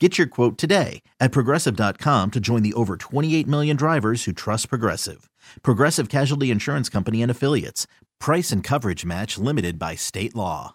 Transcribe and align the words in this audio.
Get 0.00 0.18
your 0.18 0.26
quote 0.26 0.58
today 0.58 1.02
at 1.20 1.30
progressive.com 1.30 2.32
to 2.32 2.40
join 2.40 2.64
the 2.64 2.74
over 2.74 2.96
28 2.96 3.46
million 3.46 3.76
drivers 3.76 4.24
who 4.24 4.32
trust 4.32 4.68
Progressive. 4.68 5.30
Progressive 5.62 6.08
Casualty 6.08 6.50
Insurance 6.50 6.88
Company 6.88 7.22
and 7.22 7.30
Affiliates. 7.30 7.86
Price 8.18 8.50
and 8.50 8.64
coverage 8.64 9.04
match 9.04 9.38
limited 9.38 9.78
by 9.78 9.94
state 9.94 10.34
law. 10.34 10.74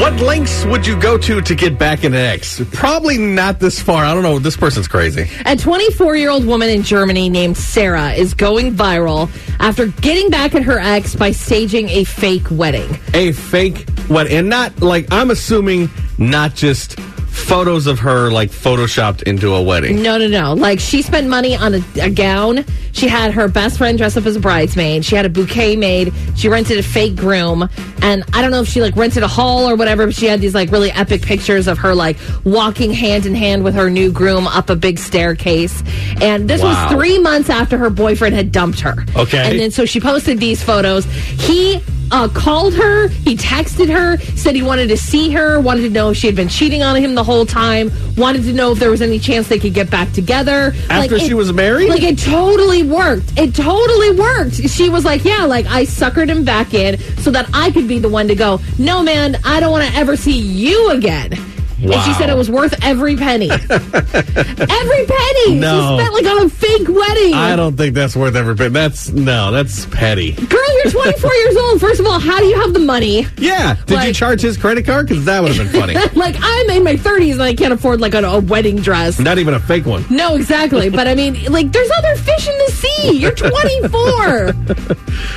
What 0.00 0.18
lengths 0.22 0.64
would 0.64 0.86
you 0.86 0.98
go 0.98 1.18
to 1.18 1.42
to 1.42 1.54
get 1.54 1.78
back 1.78 2.04
an 2.04 2.14
ex? 2.14 2.62
Probably 2.72 3.18
not 3.18 3.60
this 3.60 3.82
far. 3.82 4.02
I 4.02 4.14
don't 4.14 4.22
know. 4.22 4.38
This 4.38 4.56
person's 4.56 4.88
crazy. 4.88 5.28
A 5.44 5.56
24 5.56 6.16
year 6.16 6.30
old 6.30 6.46
woman 6.46 6.70
in 6.70 6.82
Germany 6.82 7.28
named 7.28 7.58
Sarah 7.58 8.12
is 8.12 8.32
going 8.32 8.74
viral 8.74 9.28
after 9.58 9.88
getting 9.88 10.30
back 10.30 10.54
at 10.54 10.62
her 10.62 10.78
ex 10.78 11.14
by 11.14 11.32
staging 11.32 11.90
a 11.90 12.04
fake 12.04 12.50
wedding. 12.50 12.98
A 13.12 13.32
fake 13.32 13.86
wedding. 14.08 14.38
And 14.38 14.48
not 14.48 14.80
like, 14.80 15.06
I'm 15.12 15.30
assuming 15.30 15.90
not 16.16 16.54
just 16.54 16.98
photos 17.30 17.86
of 17.86 18.00
her 18.00 18.30
like 18.30 18.50
photoshopped 18.50 19.22
into 19.22 19.54
a 19.54 19.62
wedding. 19.62 20.02
No, 20.02 20.18
no, 20.18 20.28
no. 20.28 20.54
Like 20.54 20.80
she 20.80 21.02
spent 21.02 21.28
money 21.28 21.56
on 21.56 21.74
a, 21.74 21.82
a, 22.00 22.10
gown. 22.10 22.64
She 22.92 23.08
had 23.08 23.32
her 23.32 23.48
best 23.48 23.78
friend 23.78 23.96
dress 23.96 24.16
up 24.16 24.26
as 24.26 24.36
a 24.36 24.40
bridesmaid. 24.40 25.04
She 25.04 25.16
had 25.16 25.24
a 25.24 25.28
bouquet 25.28 25.76
made. 25.76 26.12
She 26.36 26.48
rented 26.48 26.78
a 26.78 26.82
fake 26.82 27.16
groom. 27.16 27.68
And 28.02 28.24
I 28.32 28.42
don't 28.42 28.50
know 28.50 28.62
if 28.62 28.68
she 28.68 28.80
like 28.82 28.96
rented 28.96 29.22
a 29.22 29.28
hall 29.28 29.68
or 29.68 29.76
whatever, 29.76 30.06
but 30.06 30.14
she 30.14 30.26
had 30.26 30.40
these 30.40 30.54
like 30.54 30.70
really 30.70 30.90
epic 30.90 31.22
pictures 31.22 31.68
of 31.68 31.78
her 31.78 31.94
like 31.94 32.16
walking 32.44 32.92
hand 32.92 33.26
in 33.26 33.34
hand 33.34 33.64
with 33.64 33.74
her 33.74 33.90
new 33.90 34.10
groom 34.10 34.46
up 34.46 34.70
a 34.70 34.76
big 34.76 34.98
staircase. 34.98 35.82
And 36.20 36.48
this 36.48 36.62
wow. 36.62 36.84
was 36.84 36.92
three 36.92 37.18
months 37.18 37.48
after 37.48 37.78
her 37.78 37.90
boyfriend 37.90 38.34
had 38.34 38.52
dumped 38.52 38.80
her. 38.80 39.04
Okay. 39.16 39.50
And 39.50 39.58
then 39.58 39.70
so 39.70 39.84
she 39.86 40.00
posted 40.00 40.38
these 40.38 40.62
photos. 40.62 41.04
He 41.04 41.80
uh, 42.10 42.28
called 42.28 42.74
her. 42.74 43.08
He 43.08 43.36
texted 43.36 43.88
her, 43.90 44.18
said 44.36 44.54
he 44.54 44.62
wanted 44.62 44.88
to 44.88 44.96
see 44.96 45.30
her, 45.32 45.60
wanted 45.60 45.82
to 45.82 45.90
know 45.90 46.10
if 46.10 46.16
she 46.16 46.26
had 46.26 46.36
been 46.36 46.48
cheating 46.48 46.82
on 46.82 46.96
him 46.96 47.14
the 47.14 47.24
whole 47.24 47.46
time, 47.46 47.90
wanted 48.16 48.42
to 48.44 48.52
know 48.52 48.72
if 48.72 48.78
there 48.78 48.90
was 48.90 49.02
any 49.02 49.18
chance 49.18 49.48
they 49.48 49.58
could 49.58 49.74
get 49.74 49.90
back 49.90 50.12
together. 50.12 50.74
After 50.88 51.18
like, 51.18 51.26
she 51.26 51.34
was 51.34 51.52
married? 51.52 51.88
Like 51.88 52.02
it 52.02 52.18
totally 52.18 52.82
worked. 52.82 53.38
It 53.38 53.54
totally 53.54 54.12
worked. 54.12 54.56
She 54.68 54.88
was 54.88 55.04
like, 55.04 55.24
yeah, 55.24 55.44
like 55.44 55.66
I 55.66 55.84
suckered 55.84 56.28
him 56.28 56.44
back 56.44 56.74
in 56.74 56.98
so 57.18 57.30
that 57.30 57.48
I 57.54 57.70
could 57.70 57.88
be 57.88 57.98
the 57.98 58.08
one 58.08 58.28
to 58.28 58.34
go, 58.34 58.60
no, 58.78 59.02
man, 59.02 59.36
I 59.44 59.60
don't 59.60 59.72
want 59.72 59.88
to 59.88 59.96
ever 59.98 60.16
see 60.16 60.38
you 60.38 60.90
again. 60.90 61.38
Wow. 61.82 61.92
And 61.94 62.02
she 62.02 62.12
said 62.14 62.28
it 62.28 62.36
was 62.36 62.50
worth 62.50 62.74
every 62.84 63.16
penny. 63.16 63.50
every 63.50 63.70
penny. 63.70 65.54
No. 65.58 65.96
She 65.96 66.02
spent 66.02 66.12
like 66.12 66.26
on 66.26 66.44
a 66.44 66.48
fake 66.50 66.88
wedding. 66.88 67.34
I 67.34 67.56
don't 67.56 67.74
think 67.76 67.94
that's 67.94 68.14
worth 68.14 68.36
every 68.36 68.54
penny. 68.54 68.70
That's 68.70 69.08
no, 69.08 69.50
that's 69.50 69.86
petty. 69.86 70.32
Girl, 70.32 70.69
you're 70.84 70.92
24 70.92 71.34
years 71.34 71.56
old. 71.56 71.80
First 71.80 72.00
of 72.00 72.06
all, 72.06 72.18
how 72.18 72.38
do 72.38 72.46
you 72.46 72.60
have 72.60 72.72
the 72.72 72.80
money? 72.80 73.26
Yeah. 73.38 73.74
Did 73.86 73.94
like, 73.94 74.08
you 74.08 74.14
charge 74.14 74.40
his 74.40 74.56
credit 74.56 74.84
card? 74.84 75.08
Because 75.08 75.24
that 75.24 75.42
would 75.42 75.54
have 75.54 75.72
been 75.72 75.80
funny. 75.80 75.94
like 76.14 76.36
I'm 76.38 76.70
in 76.70 76.84
my 76.84 76.94
30s 76.94 77.34
and 77.34 77.42
I 77.42 77.54
can't 77.54 77.72
afford 77.72 78.00
like 78.00 78.14
a, 78.14 78.22
a 78.22 78.40
wedding 78.40 78.76
dress. 78.76 79.18
Not 79.18 79.38
even 79.38 79.54
a 79.54 79.60
fake 79.60 79.86
one. 79.86 80.04
No, 80.10 80.36
exactly. 80.36 80.90
but 80.90 81.06
I 81.06 81.14
mean, 81.14 81.44
like 81.46 81.72
there's 81.72 81.90
other 81.98 82.16
fish 82.16 82.48
in 82.48 82.58
the 82.58 82.72
sea. 82.72 83.10
You're 83.18 83.34
24. 83.34 84.52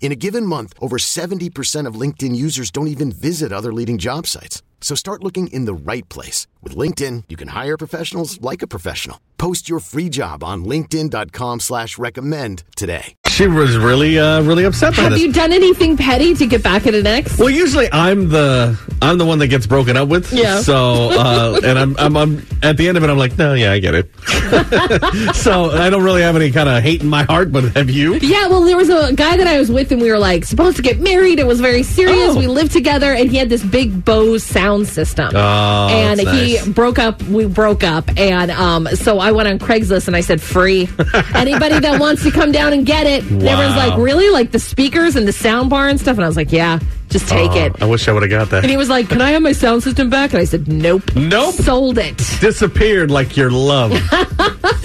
In 0.00 0.10
a 0.12 0.16
given 0.16 0.46
month, 0.46 0.72
over 0.80 0.96
70% 0.96 1.86
of 1.86 2.00
LinkedIn 2.00 2.34
users 2.34 2.70
don't 2.70 2.88
even 2.88 3.12
visit 3.12 3.52
other 3.52 3.72
leading 3.72 3.98
job 3.98 4.26
sites. 4.26 4.62
So 4.80 4.94
start 4.94 5.22
looking 5.22 5.48
in 5.48 5.66
the 5.66 5.74
right 5.74 6.08
place. 6.08 6.46
With 6.62 6.74
LinkedIn, 6.74 7.24
you 7.28 7.36
can 7.36 7.48
hire 7.48 7.76
professionals 7.76 8.40
like 8.40 8.62
a 8.62 8.66
professional. 8.66 9.20
Post 9.36 9.68
your 9.68 9.80
free 9.80 10.08
job 10.08 10.42
on 10.42 10.64
linkedin.com 10.64 11.60
slash 11.60 11.98
recommend 11.98 12.62
today. 12.76 13.14
She 13.26 13.46
was 13.46 13.76
really, 13.76 14.18
uh, 14.18 14.42
really 14.42 14.64
upset 14.64 14.94
Have 14.94 15.10
this. 15.12 15.20
Have 15.20 15.26
you 15.28 15.32
done 15.32 15.52
anything 15.52 15.96
petty 15.96 16.34
to 16.34 16.46
get 16.46 16.62
back 16.62 16.86
at 16.86 16.94
an 16.94 17.06
ex? 17.06 17.38
Well, 17.38 17.50
usually 17.50 17.88
I'm 17.92 18.30
the 18.30 18.76
I'm 19.00 19.18
the 19.18 19.24
one 19.24 19.38
that 19.38 19.48
gets 19.48 19.66
broken 19.66 19.96
up 19.96 20.08
with. 20.08 20.32
Yeah. 20.32 20.60
So, 20.60 21.10
uh, 21.12 21.60
and 21.64 21.78
I'm, 21.78 21.96
I'm, 21.98 22.16
I'm 22.16 22.46
at 22.62 22.76
the 22.76 22.88
end 22.88 22.96
of 22.96 23.04
it, 23.04 23.10
I'm 23.10 23.18
like, 23.18 23.38
no, 23.38 23.54
yeah, 23.54 23.72
I 23.72 23.78
get 23.78 23.94
it. 23.94 24.10
so 25.34 25.70
I 25.70 25.90
don't 25.90 26.02
really 26.02 26.22
have 26.22 26.36
any 26.36 26.50
kind 26.50 26.68
of 26.68 26.82
hate 26.82 27.02
in 27.02 27.08
my 27.08 27.22
heart, 27.22 27.52
but 27.52 27.64
have 27.76 27.90
you? 27.90 28.14
Yeah. 28.16 28.48
Well, 28.48 28.62
there 28.62 28.76
was 28.76 28.90
a 28.90 29.12
guy 29.12 29.36
that 29.36 29.46
I 29.46 29.58
was 29.58 29.70
with, 29.70 29.92
and 29.92 30.00
we 30.00 30.10
were 30.10 30.18
like 30.18 30.44
supposed 30.44 30.76
to 30.76 30.82
get 30.82 31.00
married. 31.00 31.38
It 31.38 31.46
was 31.46 31.60
very 31.60 31.82
serious. 31.82 32.34
Oh. 32.34 32.38
We 32.38 32.46
lived 32.46 32.72
together, 32.72 33.12
and 33.12 33.30
he 33.30 33.36
had 33.36 33.48
this 33.48 33.64
big 33.64 34.04
Bose 34.04 34.42
sound 34.42 34.88
system. 34.88 35.30
Oh, 35.34 35.88
and 35.90 36.20
he 36.20 36.58
broke 36.72 36.98
up. 36.98 37.22
We 37.24 37.46
broke 37.46 37.84
up, 37.84 38.08
and 38.18 38.50
um, 38.50 38.86
so 38.88 39.18
I 39.18 39.32
went 39.32 39.48
on 39.48 39.58
Craigslist 39.58 40.08
and 40.08 40.16
I 40.16 40.20
said, 40.20 40.40
free. 40.40 40.88
Anybody 41.34 41.78
that 41.78 42.00
wants 42.00 42.22
to 42.24 42.30
come 42.30 42.52
down 42.52 42.72
and 42.72 42.84
get 42.84 43.06
it. 43.06 43.22
Wow. 43.24 43.52
everyone's 43.52 43.76
like, 43.76 43.98
really? 43.98 44.30
Like 44.30 44.50
the 44.50 44.58
speakers 44.58 45.16
and 45.16 45.26
the 45.26 45.32
sound 45.32 45.70
bar 45.70 45.88
and 45.88 46.00
stuff? 46.00 46.16
And 46.16 46.24
I 46.24 46.28
was 46.28 46.36
like, 46.36 46.52
yeah. 46.52 46.80
Just 47.08 47.28
take 47.28 47.50
Uh, 47.52 47.70
it. 47.74 47.82
I 47.82 47.86
wish 47.86 48.06
I 48.08 48.12
would 48.12 48.22
have 48.22 48.30
got 48.30 48.50
that. 48.50 48.62
And 48.64 48.70
he 48.70 48.76
was 48.76 48.88
like, 48.88 49.08
Can 49.08 49.20
I 49.22 49.30
have 49.32 49.42
my 49.42 49.52
sound 49.52 49.82
system 49.82 50.10
back? 50.10 50.32
And 50.32 50.40
I 50.40 50.44
said, 50.44 50.68
Nope. 50.68 51.14
Nope. 51.16 51.54
Sold 51.54 51.98
it. 51.98 52.16
Disappeared 52.40 53.10
like 53.10 53.36
your 53.36 53.50
love. 53.50 53.92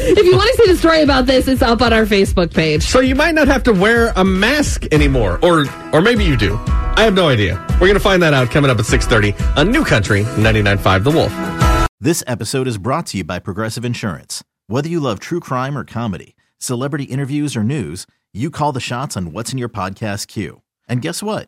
If 0.06 0.26
you 0.26 0.36
want 0.36 0.50
to 0.58 0.64
see 0.64 0.72
the 0.72 0.78
story 0.78 1.02
about 1.02 1.28
this, 1.28 1.48
it's 1.48 1.62
up 1.62 1.82
on 1.82 1.94
our 1.94 2.06
Facebook 2.06 2.54
page. 2.54 2.84
so 2.84 3.00
you 3.00 3.16
might 3.16 3.34
not 3.36 3.48
have 3.48 3.64
to 3.64 3.72
wear 3.74 4.12
a 4.18 4.24
mask 4.26 4.86
anymore, 4.92 5.40
or 5.42 5.66
or 5.94 6.02
maybe 6.02 6.26
you 6.26 6.36
do. 6.36 6.56
I 6.68 7.04
have 7.04 7.14
no 7.14 7.30
idea. 7.30 7.66
We're 7.80 7.88
gonna 7.88 8.00
find 8.02 8.22
that 8.22 8.34
out 8.34 8.52
coming 8.52 8.70
up 8.70 8.78
at 8.80 8.86
six 8.86 9.06
thirty 9.06 9.34
on 9.56 9.72
New 9.72 9.86
Country 9.86 10.24
99.5 10.24 11.04
The 11.06 11.12
Wolf. 11.12 11.90
This 12.02 12.22
episode 12.28 12.68
is 12.68 12.78
brought 12.78 13.06
to 13.08 13.18
you 13.20 13.24
by 13.24 13.40
Progressive 13.40 13.86
Insurance. 13.86 14.44
Whether 14.68 14.90
you 14.90 15.00
love 15.00 15.20
true 15.22 15.40
crime 15.40 15.78
or 15.78 15.86
comedy, 15.86 16.36
celebrity 16.60 17.06
interviews 17.06 17.56
or 17.56 17.64
news, 17.64 18.06
you 18.34 18.52
call 18.52 18.74
the 18.74 18.82
shots 18.82 19.16
on 19.16 19.32
what's 19.32 19.54
in 19.54 19.58
your 19.58 19.70
podcast 19.70 20.28
queue. 20.28 20.62
And 20.88 21.02
guess 21.02 21.24
what? 21.24 21.48